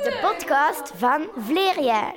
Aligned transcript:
De 0.04 0.18
podcast 0.20 0.92
van 0.96 1.22
Vleerjaar. 1.46 2.14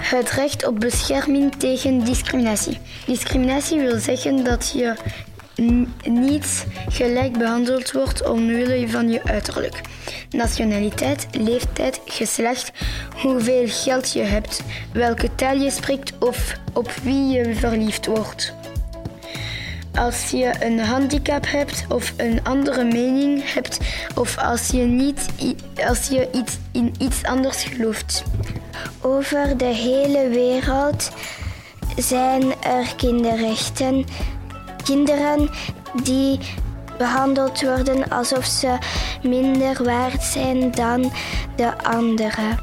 Het 0.00 0.30
recht 0.30 0.66
op 0.66 0.80
bescherming 0.80 1.54
tegen 1.54 2.04
discriminatie. 2.04 2.78
Discriminatie 3.06 3.80
wil 3.80 3.98
zeggen 3.98 4.44
dat 4.44 4.72
je 4.74 4.94
niet 6.04 6.66
gelijk 6.88 7.38
behandeld 7.38 7.92
wordt 7.92 8.28
omwille 8.28 8.88
van 8.88 9.10
je 9.10 9.22
uiterlijk. 9.24 9.80
Nationaliteit, 10.30 11.26
leeftijd, 11.30 12.00
geslacht, 12.04 12.72
hoeveel 13.22 13.64
geld 13.66 14.12
je 14.12 14.22
hebt, 14.22 14.62
welke 14.92 15.34
taal 15.34 15.56
je 15.56 15.70
spreekt 15.70 16.12
of 16.18 16.58
op 16.72 16.90
wie 17.02 17.28
je 17.28 17.54
verliefd 17.54 18.06
wordt. 18.06 18.54
Als 19.94 20.30
je 20.30 20.52
een 20.60 20.78
handicap 20.78 21.46
hebt 21.46 21.84
of 21.88 22.12
een 22.16 22.44
andere 22.44 22.84
mening 22.84 23.52
hebt 23.52 23.78
of 24.14 24.38
als 24.38 24.68
je, 24.68 24.82
niet, 24.82 25.26
als 25.86 26.08
je 26.08 26.28
iets, 26.32 26.58
in 26.72 26.94
iets 26.98 27.22
anders 27.22 27.62
gelooft. 27.62 28.22
Over 29.00 29.56
de 29.56 29.64
hele 29.64 30.28
wereld 30.28 31.10
zijn 31.96 32.42
er 32.62 32.94
kinderrechten. 32.96 34.04
Kinderen 34.84 35.50
die 36.02 36.38
behandeld 37.02 37.62
worden 37.62 38.08
alsof 38.08 38.44
ze 38.44 38.78
minder 39.22 39.84
waard 39.84 40.22
zijn 40.22 40.70
dan 40.70 41.12
de 41.56 41.82
anderen. 41.82 42.58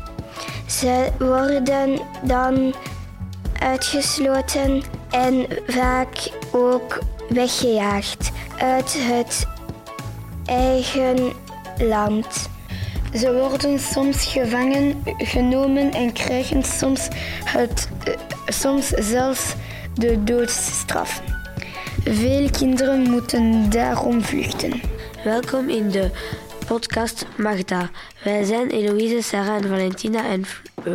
Ze 0.67 1.09
worden 1.17 1.99
dan 2.23 2.73
uitgesloten 3.59 4.83
en 5.09 5.45
vaak 5.67 6.31
ook 6.51 6.99
weggejaagd 7.29 8.31
uit 8.57 8.95
het 8.97 9.47
eigen 10.45 11.33
land. 11.77 12.49
Ze 13.13 13.33
worden 13.33 13.79
soms 13.79 14.25
gevangen 14.25 15.03
genomen 15.17 15.91
en 15.91 16.13
krijgen 16.13 16.63
soms, 16.63 17.07
het, 17.43 17.89
eh, 18.03 18.13
soms 18.45 18.87
zelfs 18.87 19.55
de 19.93 20.23
doodstraf. 20.23 21.21
Veel 22.11 22.49
kinderen 22.49 23.01
moeten 23.01 23.69
daarom 23.69 24.21
vluchten. 24.21 24.81
Welkom 25.23 25.69
in 25.69 25.89
de 25.89 26.09
podcast 26.67 27.25
Magda. 27.37 27.89
Wij 28.23 28.43
zijn 28.43 28.69
Eloïse, 28.69 29.21
Sarah 29.21 29.55
en 29.55 29.67
Valentina 29.67 30.29
en, 30.29 30.45
eh, 30.83 30.93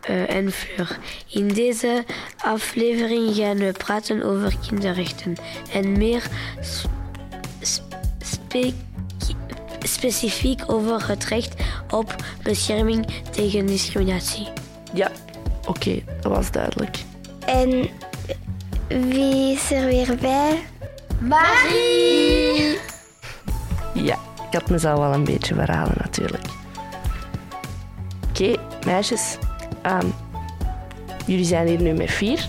eh, 0.00 0.34
en 0.36 0.52
Fleur. 0.52 0.98
In 1.28 1.48
deze 1.48 2.04
aflevering 2.36 3.34
gaan 3.34 3.56
we 3.56 3.72
praten 3.72 4.22
over 4.22 4.56
kinderrechten 4.68 5.34
en 5.72 5.98
meer 5.98 6.22
spe- 8.18 8.72
specifiek 9.80 10.62
over 10.66 11.08
het 11.08 11.24
recht 11.24 11.54
op 11.90 12.14
bescherming 12.42 13.06
tegen 13.30 13.66
discriminatie. 13.66 14.48
Ja, 14.92 15.10
oké, 15.66 16.02
dat 16.20 16.32
was 16.32 16.50
duidelijk. 16.50 16.98
En 17.46 17.88
wie 18.88 19.52
is 19.52 19.70
er 19.70 19.86
weer 19.86 20.16
bij? 20.20 20.62
Marie! 21.20 22.78
Ja, 23.94 24.14
ik 24.50 24.60
had 24.60 24.70
mezelf 24.70 24.98
wel 24.98 25.12
een 25.12 25.24
beetje 25.24 25.54
verraden 25.54 25.94
natuurlijk. 26.00 26.44
Oké, 28.28 28.54
meisjes. 28.86 29.36
ehm, 29.82 30.06
jullie 31.26 31.44
zijn 31.44 31.66
hier 31.66 31.80
nu 31.82 31.92
met 31.92 32.10
vier. 32.10 32.48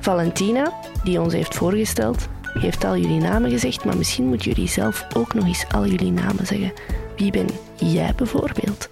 Valentina, 0.00 0.72
die 1.04 1.20
ons 1.20 1.32
heeft 1.32 1.54
voorgesteld, 1.54 2.28
heeft 2.58 2.84
al 2.84 2.96
jullie 2.96 3.20
namen 3.20 3.50
gezegd, 3.50 3.84
maar 3.84 3.96
misschien 3.96 4.26
moeten 4.26 4.50
jullie 4.52 4.68
zelf 4.68 5.06
ook 5.16 5.34
nog 5.34 5.46
eens 5.46 5.64
al 5.74 5.86
jullie 5.86 6.12
namen 6.12 6.46
zeggen. 6.46 6.72
Wie 7.16 7.30
ben 7.30 7.46
jij 7.76 8.12
bijvoorbeeld? 8.16 8.88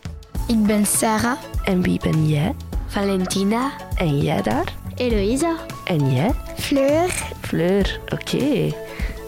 Ik 0.46 0.62
ben 0.62 0.86
Sarah. 0.86 1.36
En 1.64 1.82
wie 1.82 2.00
ben 2.02 2.28
jij? 2.28 2.54
Valentina, 2.86 3.70
En 3.96 4.18
jij 4.18 4.42
daar? 4.42 4.74
Eloïsa, 4.94 5.54
En 5.84 6.12
jij? 6.14 6.30
Fleur. 6.70 7.10
Fleur, 7.40 8.00
oké. 8.08 8.74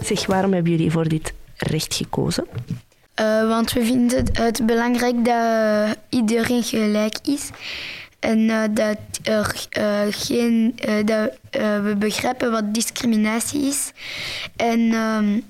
Zeg, 0.02 0.26
waarom 0.26 0.52
hebben 0.52 0.72
jullie 0.72 0.90
voor 0.90 1.08
dit 1.08 1.32
recht 1.56 1.94
gekozen? 1.94 2.46
Eh, 3.14 3.48
want 3.48 3.72
we 3.72 3.84
vinden 3.84 4.24
het 4.32 4.66
belangrijk 4.66 5.24
dat 5.24 5.96
iedereen 6.08 6.62
gelijk 6.62 7.16
is. 7.22 7.50
En 8.18 8.50
eh, 8.50 8.62
dat, 8.70 8.98
er, 9.22 9.66
eh, 9.70 10.00
geen, 10.10 10.74
dat 11.04 11.38
we 11.50 11.94
begrijpen 11.98 12.50
wat 12.50 12.74
discriminatie 12.74 13.66
is. 13.66 13.92
En 14.56 14.92
ehm, 14.92 15.40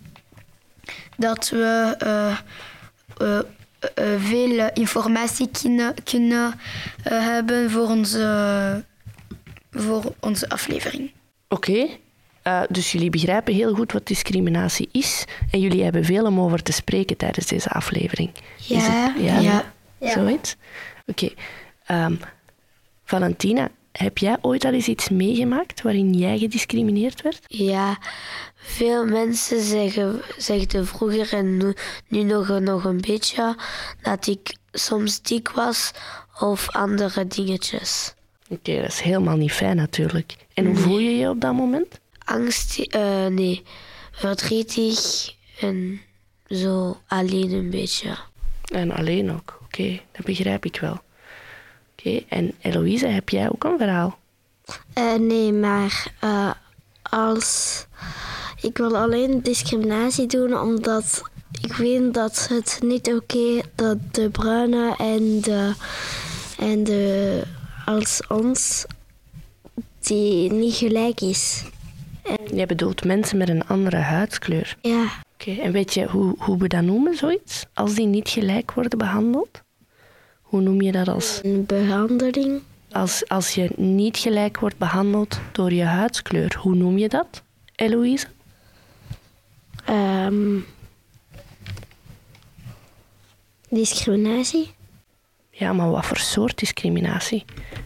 dat 1.16 1.48
we 1.48 1.96
veel 4.18 4.70
informatie 4.74 5.48
kunnen, 5.62 5.94
kunnen 6.04 6.54
hebben 7.02 7.70
voor 7.70 7.88
onze, 7.88 8.84
voor 9.70 10.14
onze 10.20 10.48
aflevering. 10.48 11.10
Oké, 11.52 11.86
eh, 12.42 12.62
dus 12.68 12.92
jullie 12.92 13.10
begrijpen 13.10 13.54
heel 13.54 13.74
goed 13.74 13.92
wat 13.92 14.06
discriminatie 14.06 14.88
is 14.92 15.24
en 15.50 15.60
jullie 15.60 15.82
hebben 15.82 16.04
veel 16.04 16.24
om 16.26 16.40
over 16.40 16.62
te 16.62 16.72
spreken 16.72 17.16
tijdens 17.16 17.46
deze 17.46 17.68
aflevering. 17.68 18.30
Is 18.58 18.66
Ja, 18.66 19.12
het- 19.14 19.22
ja, 19.24 19.64
ja. 19.98 20.10
zoiets? 20.12 20.56
Oké, 21.06 21.28
ehm, 21.84 22.14
Valentina, 23.04 23.68
heb 23.92 24.18
jij 24.18 24.36
ooit 24.40 24.64
al 24.64 24.72
eens 24.72 24.88
iets 24.88 25.08
meegemaakt 25.08 25.82
waarin 25.82 26.12
jij 26.12 26.38
gediscrimineerd 26.38 27.22
werd? 27.22 27.40
Ja, 27.46 27.98
veel 28.54 29.04
mensen 29.06 29.60
zeggen, 29.62 30.20
zegden 30.36 30.86
vroeger 30.86 31.32
en 31.32 31.56
nu, 31.56 31.74
nu 32.08 32.22
nog, 32.22 32.48
nog 32.60 32.84
een 32.84 33.00
beetje 33.00 33.56
dat 34.02 34.26
ik 34.26 34.56
soms 34.72 35.22
dik 35.22 35.48
was 35.50 35.90
of 36.40 36.68
andere 36.70 37.26
dingetjes. 37.26 38.14
Oké, 38.52 38.80
dat 38.80 38.90
is 38.90 39.00
helemaal 39.00 39.36
niet 39.36 39.52
fijn 39.52 39.76
natuurlijk. 39.76 40.36
En 40.54 40.66
hoe 40.66 40.76
voel 40.76 40.98
je 40.98 41.16
je 41.16 41.28
op 41.28 41.40
dat 41.40 41.54
moment? 41.54 42.00
Angst, 42.24 42.78
eh, 42.78 43.26
nee, 43.26 43.62
verdrietig 44.10 45.34
en 45.60 46.00
zo 46.48 46.96
alleen 47.06 47.52
een 47.52 47.70
beetje. 47.70 48.16
En 48.64 48.90
alleen 48.90 49.32
ook. 49.32 49.58
Oké, 49.64 50.00
dat 50.12 50.24
begrijp 50.24 50.64
ik 50.64 50.80
wel. 50.80 51.00
Oké, 51.92 52.22
en 52.28 52.52
Eloïse, 52.60 53.06
heb 53.06 53.28
jij 53.28 53.50
ook 53.50 53.64
een 53.64 53.78
verhaal? 53.78 54.18
Eh, 54.92 55.14
nee, 55.14 55.52
maar 55.52 56.12
eh, 56.20 56.50
als 57.02 57.84
ik 58.60 58.78
wil 58.78 58.96
alleen 58.96 59.42
discriminatie 59.42 60.26
doen 60.26 60.58
omdat 60.58 61.22
ik 61.60 61.74
vind 61.74 62.14
dat 62.14 62.48
het 62.48 62.78
niet 62.82 63.12
oké 63.12 63.60
dat 63.74 63.96
de 64.10 64.30
bruine 64.30 64.94
en 64.98 65.40
de 65.40 65.72
en 66.58 66.84
de 66.84 67.42
als 67.84 68.22
ons 68.28 68.84
die 70.00 70.52
niet 70.52 70.74
gelijk 70.74 71.20
is. 71.20 71.64
Jij 72.54 72.66
bedoelt 72.66 73.04
mensen 73.04 73.38
met 73.38 73.48
een 73.48 73.66
andere 73.66 73.96
huidskleur. 73.96 74.76
Ja, 74.82 75.10
Oké, 75.34 75.60
en 75.60 75.72
weet 75.72 75.94
je 75.94 76.06
hoe, 76.06 76.34
hoe 76.38 76.58
we 76.58 76.68
dat 76.68 76.82
noemen, 76.82 77.16
zoiets? 77.16 77.64
Als 77.74 77.94
die 77.94 78.06
niet 78.06 78.28
gelijk 78.28 78.72
worden 78.72 78.98
behandeld? 78.98 79.62
Hoe 80.42 80.60
noem 80.60 80.80
je 80.80 80.92
dat 80.92 81.08
als, 81.08 81.40
een 81.42 81.66
behandeling. 81.66 82.60
als, 82.92 83.28
als 83.28 83.54
je 83.54 83.70
niet 83.76 84.16
gelijk 84.16 84.58
wordt 84.58 84.78
behandeld 84.78 85.40
door 85.52 85.72
je 85.72 85.84
huidskleur? 85.84 86.56
Hoe 86.60 86.74
noem 86.74 86.98
je 86.98 87.08
dat, 87.08 87.42
Eloïse? 87.74 88.26
ehm, 89.84 90.58
discriminatie. 93.68 94.70
Ja, 95.62 95.72
maar 95.72 95.90
wat 95.90 96.06
voor 96.06 96.16
soort 96.18 96.58
discriminatie? 96.58 97.44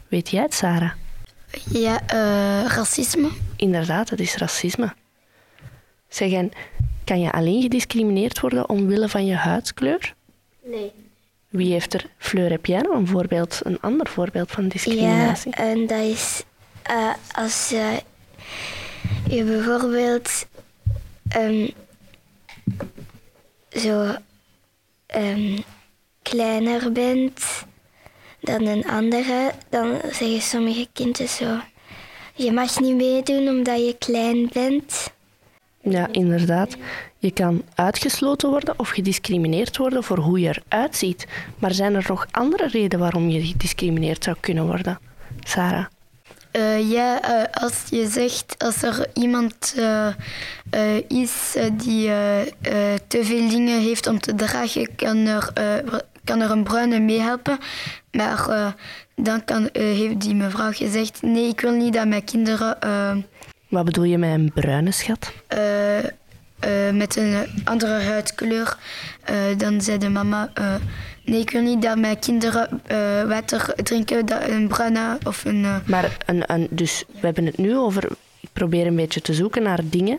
Weet 0.08 0.30
jij 0.30 0.42
het, 0.42 0.54
Sarah? 0.54 0.92
Ja, 1.70 2.00
eh, 2.06 2.70
racisme. 2.70 3.30
Inderdaad, 3.56 4.10
het 4.10 4.20
is 4.20 4.36
racisme. 4.36 4.94
Zeg, 6.08 6.32
en 6.32 6.50
kan 7.04 7.20
je 7.20 7.32
alleen 7.32 7.62
gediscrimineerd 7.62 8.40
worden 8.40 8.68
omwille 8.68 9.08
van 9.08 9.26
je 9.26 9.34
huidskleur? 9.34 10.14
Nee. 10.64 10.92
Wie 11.48 11.72
heeft 11.72 11.94
er... 11.94 12.06
Fleur, 12.18 12.50
heb 12.50 12.66
jij 12.66 12.80
nog 12.80 12.94
een 12.96 13.06
voorbeeld, 13.06 13.60
een 13.62 13.80
ander 13.80 14.08
voorbeeld 14.08 14.50
van 14.50 14.64
Ja, 14.64 14.70
discriminatie? 14.70 15.52
en 15.52 15.86
dat 15.86 16.02
is 16.02 16.42
eh, 16.82 17.14
als 17.32 17.68
je 19.28 19.44
bijvoorbeeld 19.44 20.46
ehm, 21.28 21.68
zo 23.70 24.14
ehm, 25.06 25.58
kleiner 26.30 26.92
bent 26.92 27.64
dan 28.40 28.66
een 28.66 28.86
andere, 28.88 29.52
dan 29.68 30.00
zeggen 30.12 30.40
sommige 30.40 30.88
kinderen 30.92 31.28
zo: 31.28 31.60
Je 32.34 32.52
mag 32.52 32.80
niet 32.80 32.96
meedoen 32.96 33.48
omdat 33.48 33.86
je 33.86 33.96
klein 33.98 34.50
bent. 34.52 35.12
Ja, 35.80 36.08
inderdaad. 36.12 36.76
Je 37.18 37.30
kan 37.30 37.62
uitgesloten 37.74 38.50
worden 38.50 38.74
of 38.76 38.88
gediscrimineerd 38.88 39.76
worden 39.76 40.04
voor 40.04 40.18
hoe 40.18 40.40
je 40.40 40.62
eruit 40.68 40.96
ziet. 40.96 41.26
Maar 41.58 41.72
zijn 41.72 41.94
er 41.94 42.04
nog 42.08 42.26
andere 42.30 42.66
redenen 42.66 42.98
waarom 42.98 43.28
je 43.28 43.46
gediscrimineerd 43.46 44.24
zou 44.24 44.36
kunnen 44.40 44.66
worden? 44.66 44.98
Sarah? 45.40 45.84
Uh, 46.52 46.90
ja, 46.90 47.20
uh, 47.22 47.44
als 47.62 47.82
je 47.90 48.06
zegt 48.06 48.54
als 48.58 48.82
er 48.82 49.06
iemand 49.14 49.74
uh, 49.78 50.06
is 51.08 51.56
die 51.72 52.10
te 53.06 53.24
veel 53.24 53.48
dingen 53.48 53.80
heeft 53.80 54.06
om 54.06 54.20
te 54.20 54.34
dragen, 54.34 54.94
kan 54.96 55.16
er, 55.26 55.52
kan 56.26 56.40
er 56.40 56.50
een 56.50 56.62
bruine 56.62 56.98
meehelpen. 56.98 57.58
Maar 58.10 58.74
dan 59.14 59.44
kan, 59.44 59.68
heeft 59.72 60.20
die 60.20 60.34
mevrouw 60.34 60.72
gezegd: 60.72 61.22
nee, 61.22 61.48
ik 61.48 61.60
wil 61.60 61.72
niet 61.72 61.92
dat 61.92 62.06
mijn 62.06 62.24
kinderen. 62.24 62.76
Wat 63.68 63.84
bedoel 63.84 64.04
je 64.04 64.18
met 64.18 64.30
een 64.30 64.52
bruine 64.54 64.90
schat? 64.90 65.32
met 66.92 67.16
een 67.16 67.46
andere 67.64 68.02
huidkleur. 68.02 68.76
dan 69.56 69.80
zei 69.80 69.98
de 69.98 70.08
mama: 70.08 70.52
Nee, 71.24 71.40
ik 71.40 71.50
wil 71.50 71.62
niet 71.62 71.82
dat 71.82 71.98
mijn 71.98 72.18
kinderen 72.18 72.80
water 73.28 73.74
drinken, 73.74 74.26
dat 74.26 74.48
een 74.48 74.68
bruine 74.68 75.18
of 75.24 75.44
een... 75.44 75.66
Maar 75.86 76.16
een, 76.26 76.42
een, 76.46 76.66
dus 76.70 77.04
we 77.06 77.26
hebben 77.26 77.46
het 77.46 77.58
nu 77.58 77.76
over... 77.76 78.08
Ik 78.40 78.48
probeer 78.52 78.86
een 78.86 78.96
beetje 78.96 79.20
te 79.20 79.34
zoeken 79.34 79.62
naar 79.62 79.80
dingen 79.84 80.18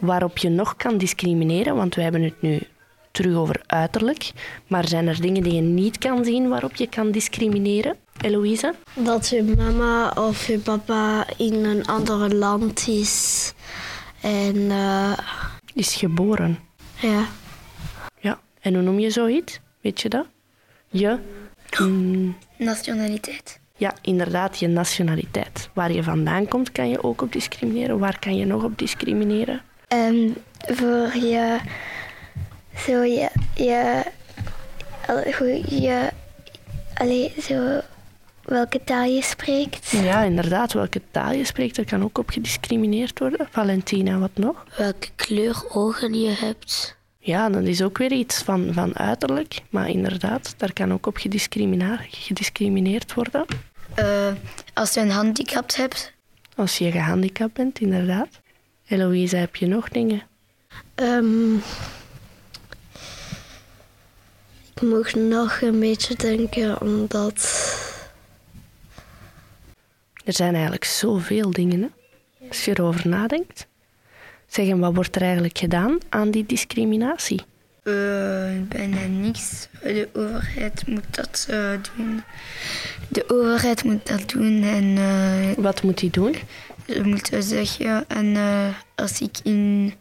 waarop 0.00 0.38
je 0.38 0.48
nog 0.48 0.76
kan 0.76 0.98
discrimineren, 0.98 1.76
want 1.76 1.94
we 1.94 2.02
hebben 2.02 2.22
het 2.22 2.42
nu 2.42 2.60
terug 3.18 3.36
over 3.36 3.62
uiterlijk. 3.66 4.30
Maar 4.66 4.88
zijn 4.88 5.08
er 5.08 5.20
dingen 5.20 5.42
die 5.42 5.54
je 5.54 5.60
niet 5.60 5.98
kan 5.98 6.24
zien 6.24 6.48
waarop 6.48 6.74
je 6.74 6.88
kan 6.88 7.10
discrimineren, 7.10 7.96
Eloïse? 8.20 8.74
Dat 8.94 9.28
je 9.28 9.54
mama 9.56 10.10
of 10.10 10.46
je 10.46 10.58
papa 10.58 11.26
in 11.36 11.64
een 11.64 11.86
ander 11.86 12.34
land 12.34 12.88
is 12.88 13.52
en... 14.22 14.56
Uh... 14.56 15.18
Is 15.74 15.94
geboren? 15.94 16.58
Ja. 17.00 17.26
Ja, 18.20 18.40
en 18.60 18.74
hoe 18.74 18.82
noem 18.82 18.98
je 18.98 19.10
zoiets? 19.10 19.60
Weet 19.80 20.00
je 20.00 20.08
dat? 20.08 20.26
je... 20.88 21.18
Mm, 21.78 22.36
nationaliteit. 22.56 23.60
Ja, 23.76 23.94
inderdaad, 24.02 24.58
je 24.58 24.68
nationaliteit. 24.68 25.68
Waar 25.74 25.92
je 25.92 26.02
vandaan 26.02 26.48
komt, 26.48 26.72
kan 26.72 26.88
je 26.88 27.02
ook 27.02 27.22
op 27.22 27.32
discrimineren. 27.32 27.98
Waar 27.98 28.18
kan 28.18 28.36
je 28.36 28.44
nog 28.44 28.64
op 28.64 28.78
discrimineren? 28.78 29.62
Um, 29.88 30.34
voor 30.60 31.16
je... 31.16 31.58
Zo 32.86 33.02
je... 33.02 33.30
je, 33.54 34.04
je 35.66 36.10
allee, 36.94 37.32
zo, 37.42 37.80
welke 38.42 38.80
taal 38.84 39.04
je 39.04 39.22
spreekt. 39.22 39.90
Ja, 39.90 40.22
inderdaad, 40.22 40.72
welke 40.72 41.00
taal 41.10 41.32
je 41.32 41.44
spreekt, 41.44 41.76
daar 41.76 41.84
kan 41.84 42.02
ook 42.02 42.18
op 42.18 42.30
gediscrimineerd 42.30 43.18
worden. 43.18 43.48
Valentina, 43.50 44.18
wat 44.18 44.30
nog? 44.34 44.64
Welke 44.76 45.08
kleur 45.16 45.64
ogen 45.68 46.14
je 46.20 46.30
hebt. 46.30 46.96
Ja, 47.18 47.48
dat 47.50 47.62
is 47.62 47.82
ook 47.82 47.98
weer 47.98 48.12
iets 48.12 48.42
van, 48.42 48.68
van 48.72 48.98
uiterlijk. 48.98 49.60
Maar 49.70 49.88
inderdaad, 49.88 50.54
daar 50.56 50.72
kan 50.72 50.92
ook 50.92 51.06
op 51.06 51.16
gediscrimineerd 52.12 53.14
worden. 53.14 53.44
Uh, 53.98 54.32
als 54.74 54.94
je 54.94 55.00
een 55.00 55.10
handicap 55.10 55.74
hebt? 55.74 56.12
Als 56.56 56.78
je 56.78 56.90
gehandicapt 56.90 57.52
bent, 57.52 57.78
inderdaad. 57.80 58.28
Eloïse, 58.86 59.36
heb 59.36 59.56
je 59.56 59.66
nog 59.66 59.88
dingen? 59.88 60.22
Um, 60.94 61.62
ik 64.78 64.88
moet 64.88 65.14
nog 65.14 65.60
een 65.60 65.80
beetje 65.80 66.14
denken, 66.14 66.80
omdat... 66.80 67.40
Er 70.24 70.32
zijn 70.32 70.52
eigenlijk 70.52 70.84
zoveel 70.84 71.50
dingen, 71.50 71.80
hè? 71.82 71.88
als 72.48 72.64
je 72.64 72.70
erover 72.70 73.08
nadenkt. 73.08 73.66
Zeg, 74.46 74.68
en 74.68 74.78
wat 74.78 74.94
wordt 74.94 75.16
er 75.16 75.22
eigenlijk 75.22 75.58
gedaan 75.58 75.98
aan 76.08 76.30
die 76.30 76.46
discriminatie? 76.46 77.40
Uh, 77.84 77.94
bijna 78.68 79.06
niks. 79.06 79.68
De 79.82 80.08
overheid 80.12 80.86
moet 80.86 81.14
dat 81.14 81.46
uh, 81.50 81.70
doen. 81.96 82.22
De 83.08 83.24
overheid 83.28 83.84
moet 83.84 84.06
dat 84.06 84.28
doen. 84.30 84.62
En, 84.62 84.84
uh, 84.84 85.64
wat 85.64 85.82
moet 85.82 85.98
die 85.98 86.10
doen? 86.10 86.34
Ze 86.86 87.02
moeten 87.02 87.42
zeggen, 87.42 88.08
en 88.08 88.36
als 88.94 89.20
ik 89.20 89.38
in 89.42 89.94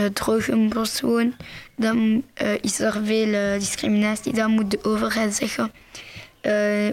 de 0.00 0.12
Drogenbos 0.12 1.00
woon, 1.00 1.34
dan 1.76 2.24
is 2.60 2.80
er 2.80 3.04
veel 3.04 3.58
discriminatie. 3.58 4.32
Dan 4.32 4.50
moet 4.50 4.70
de 4.70 4.84
overheid 4.84 5.34
zeggen, 5.34 5.72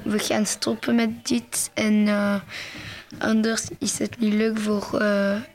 we 0.04 0.16
gaan 0.18 0.46
stoppen 0.46 0.96
met 0.96 1.28
dit. 1.28 1.72
En 1.74 2.08
Anders 3.18 3.68
is 3.80 4.00
het 4.00 4.20
niet 4.20 4.34
leuk 4.34 4.58
voor, 4.58 4.82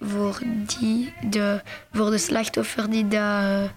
voor, 0.01 0.41
die, 0.79 1.13
de, 1.31 1.63
voor 1.93 2.11
de 2.11 2.19
slachtoffer 2.19 2.91
die 2.91 3.09
dat 3.09 3.71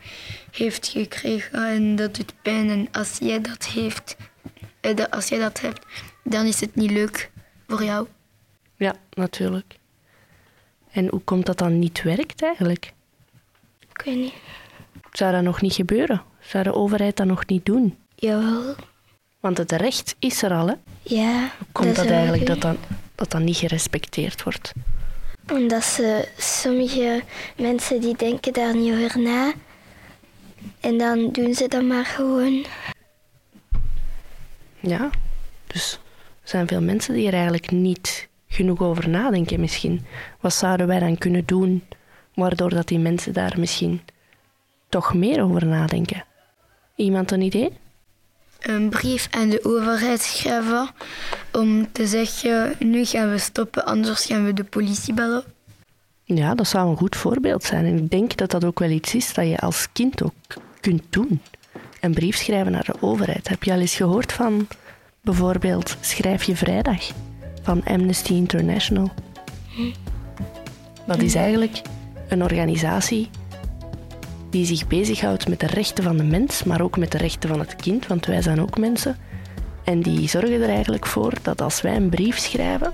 heeft 0.51 0.87
gekregen. 0.87 1.65
En 1.67 1.95
dat 1.95 2.15
doet 2.15 2.33
pijn. 2.41 2.69
En 2.69 2.87
als 2.91 3.17
jij 3.19 3.41
dat, 3.41 3.65
heeft, 3.65 4.15
als 5.09 5.27
jij 5.27 5.39
dat 5.39 5.61
hebt, 5.61 5.85
dan 6.23 6.45
is 6.45 6.59
het 6.59 6.75
niet 6.75 6.91
leuk 6.91 7.31
voor 7.67 7.83
jou. 7.83 8.07
Ja, 8.75 8.95
natuurlijk. 9.09 9.75
En 10.91 11.07
hoe 11.09 11.21
komt 11.21 11.45
dat 11.45 11.57
dan 11.57 11.79
niet 11.79 12.03
werkt 12.03 12.41
eigenlijk? 12.41 12.93
Ik 13.97 14.05
weet 14.05 14.15
niet. 14.15 14.33
Zou 15.11 15.31
dat 15.31 15.41
nog 15.44 15.61
niet 15.61 15.73
gebeuren? 15.73 16.21
Zou 16.39 16.63
de 16.63 16.73
overheid 16.73 17.15
dat 17.15 17.25
nog 17.27 17.45
niet 17.45 17.65
doen? 17.65 17.97
Jawel. 18.15 18.75
Want 19.39 19.57
het 19.57 19.71
recht 19.71 20.15
is 20.19 20.44
er 20.44 20.51
al, 20.51 20.67
hè? 20.67 20.73
Ja. 21.01 21.39
Hoe 21.39 21.67
komt 21.71 21.95
dat, 21.95 22.05
dat 22.05 22.13
eigenlijk 22.13 22.45
dat 22.45 22.61
dan 22.61 22.77
dat 23.17 23.31
dat 23.31 23.41
niet 23.41 23.57
gerespecteerd 23.57 24.44
wordt? 24.44 24.73
Omdat 25.51 25.83
ze 25.83 26.27
sommige 26.38 27.23
mensen 27.55 28.01
die 28.01 28.17
denken 28.17 28.53
daar 28.53 28.75
niet 28.75 28.94
over 28.94 29.19
na. 29.19 29.53
En 30.79 30.97
dan 30.97 31.31
doen 31.31 31.53
ze 31.53 31.67
dat 31.67 31.83
maar 31.83 32.05
gewoon. 32.05 32.65
Ja, 34.79 35.09
dus 35.67 35.99
er 36.41 36.49
zijn 36.49 36.67
veel 36.67 36.81
mensen 36.81 37.13
die 37.13 37.27
er 37.27 37.33
eigenlijk 37.33 37.71
niet 37.71 38.27
genoeg 38.47 38.81
over 38.81 39.09
nadenken 39.09 39.59
misschien. 39.59 40.05
Wat 40.39 40.53
zouden 40.53 40.88
wij 40.88 40.99
dan 40.99 41.17
kunnen 41.17 41.45
doen 41.45 41.83
waardoor 42.37 42.69
dat 42.69 42.87
die 42.87 42.99
mensen 42.99 43.33
daar 43.33 43.55
misschien 43.57 44.01
toch 44.89 45.13
meer 45.13 45.43
over 45.43 45.65
nadenken? 45.65 46.23
Iemand 46.95 47.31
een 47.31 47.41
idee? 47.41 47.71
een 48.61 48.89
brief 48.89 49.27
aan 49.31 49.49
de 49.49 49.65
overheid 49.65 50.21
schrijven 50.21 50.89
om 51.51 51.91
te 51.91 52.07
zeggen: 52.07 52.75
nu 52.79 53.05
gaan 53.05 53.31
we 53.31 53.37
stoppen, 53.37 53.85
anders 53.85 54.25
gaan 54.25 54.45
we 54.45 54.53
de 54.53 54.63
politie 54.63 55.13
bellen. 55.13 55.43
Ja, 56.23 56.55
dat 56.55 56.67
zou 56.67 56.89
een 56.89 56.97
goed 56.97 57.15
voorbeeld 57.15 57.63
zijn. 57.63 57.85
En 57.85 57.97
ik 57.97 58.09
denk 58.09 58.37
dat 58.37 58.51
dat 58.51 58.65
ook 58.65 58.79
wel 58.79 58.89
iets 58.89 59.15
is 59.15 59.33
dat 59.33 59.47
je 59.47 59.59
als 59.59 59.87
kind 59.91 60.23
ook 60.23 60.33
kunt 60.79 61.03
doen. 61.09 61.41
Een 61.99 62.13
brief 62.13 62.35
schrijven 62.35 62.71
naar 62.71 62.85
de 62.85 63.01
overheid. 63.01 63.47
Heb 63.47 63.63
je 63.63 63.73
al 63.73 63.79
eens 63.79 63.95
gehoord 63.95 64.33
van 64.33 64.67
bijvoorbeeld 65.21 65.97
Schrijf 66.01 66.43
je 66.43 66.56
vrijdag 66.56 67.11
van 67.61 67.83
Amnesty 67.83 68.33
International? 68.33 69.11
Dat 71.06 71.21
is 71.21 71.35
eigenlijk 71.35 71.81
een 72.27 72.43
organisatie 72.43 73.29
die 74.49 74.65
zich 74.65 74.87
bezighoudt 74.87 75.47
met 75.47 75.59
de 75.59 75.67
rechten 75.67 76.03
van 76.03 76.17
de 76.17 76.23
mens, 76.23 76.63
maar 76.63 76.81
ook 76.81 76.97
met 76.97 77.11
de 77.11 77.17
rechten 77.17 77.49
van 77.49 77.59
het 77.59 77.75
kind, 77.75 78.07
want 78.07 78.25
wij 78.25 78.41
zijn 78.41 78.61
ook 78.61 78.77
mensen. 78.77 79.17
En 79.83 80.01
die 80.01 80.29
zorgen 80.29 80.61
er 80.61 80.69
eigenlijk 80.69 81.05
voor 81.05 81.33
dat 81.41 81.61
als 81.61 81.81
wij 81.81 81.95
een 81.95 82.09
brief 82.09 82.37
schrijven, 82.37 82.93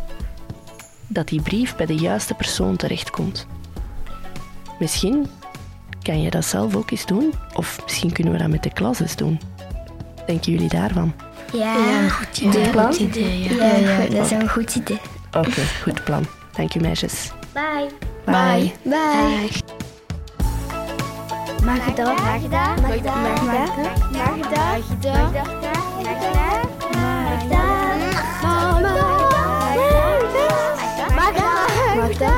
dat 1.08 1.28
die 1.28 1.42
brief 1.42 1.76
bij 1.76 1.86
de 1.86 1.96
juiste 1.96 2.34
persoon 2.34 2.76
terechtkomt. 2.76 3.48
Misschien 4.80 5.28
kan 6.02 6.22
je 6.22 6.30
dat 6.30 6.46
zelf 6.46 6.76
ook 6.76 6.92
eens 6.92 7.06
doen, 7.06 7.34
of 7.54 7.80
misschien 7.84 8.12
kunnen 8.12 8.34
we 8.34 8.40
dat 8.40 8.50
met 8.50 8.64
de 8.64 8.74
klas 8.74 9.00
eens 9.00 9.16
doen. 9.16 9.40
Denken 10.26 10.52
jullie 10.52 10.70
daarvan? 10.70 11.14
Ja, 11.54 11.78
ja 11.78 12.10
goed 12.10 12.38
idee. 12.38 12.74
Goed 12.74 12.98
idee 12.98 13.40
ja. 13.40 13.66
Ja, 13.66 13.76
ja, 13.76 14.08
dat 14.08 14.26
is 14.26 14.32
een 14.32 14.50
goed 14.50 14.76
idee. 14.76 15.00
Oké, 15.32 15.62
goed 15.82 16.04
plan. 16.04 16.26
Dank 16.56 16.76
u 16.76 16.80
meisjes. 16.80 17.32
Bye. 17.54 18.13
Bye. 18.26 18.74
Bye. 18.86 19.50
Magda, 21.64 22.06
Magda, 22.06 22.76
Magda, 22.82 23.16
Magda, 23.16 23.16
Magda, 23.16 24.64
Magda, 31.16 31.54
Magda, 31.96 32.34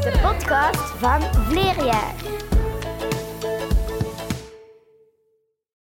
De 0.00 0.18
podcast 0.22 0.92
van 0.98 1.22
Vleerjaar. 1.48 2.14